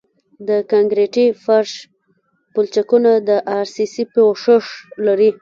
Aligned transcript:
د 0.47 0.49
کانکریټي 0.71 1.25
فرش 1.43 1.71
پلچکونه 2.53 3.11
د 3.27 3.29
ار 3.57 3.65
سي 3.75 3.85
سي 3.93 4.03
پوښښ 4.13 4.65
لري 5.05 5.29